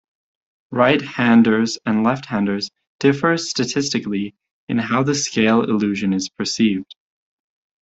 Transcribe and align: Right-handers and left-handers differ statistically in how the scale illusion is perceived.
Right-handers 0.71 1.77
and 1.85 2.03
left-handers 2.03 2.71
differ 2.99 3.37
statistically 3.37 4.33
in 4.67 4.79
how 4.79 5.03
the 5.03 5.13
scale 5.13 5.61
illusion 5.61 6.11
is 6.11 6.27
perceived. 6.27 6.95